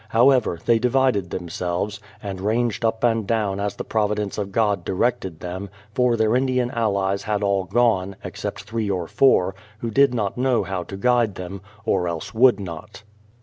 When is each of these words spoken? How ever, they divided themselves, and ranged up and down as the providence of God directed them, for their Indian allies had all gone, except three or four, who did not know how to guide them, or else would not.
How 0.09 0.31
ever, 0.31 0.57
they 0.65 0.79
divided 0.79 1.29
themselves, 1.29 1.99
and 2.23 2.41
ranged 2.41 2.83
up 2.83 3.03
and 3.03 3.27
down 3.27 3.59
as 3.59 3.75
the 3.75 3.83
providence 3.83 4.39
of 4.39 4.51
God 4.51 4.83
directed 4.83 5.41
them, 5.41 5.69
for 5.93 6.17
their 6.17 6.35
Indian 6.35 6.71
allies 6.71 7.21
had 7.21 7.43
all 7.43 7.65
gone, 7.65 8.15
except 8.23 8.63
three 8.63 8.89
or 8.89 9.07
four, 9.07 9.53
who 9.77 9.91
did 9.91 10.11
not 10.11 10.39
know 10.39 10.63
how 10.63 10.81
to 10.85 10.97
guide 10.97 11.35
them, 11.35 11.61
or 11.85 12.07
else 12.07 12.33
would 12.33 12.59
not. 12.59 13.03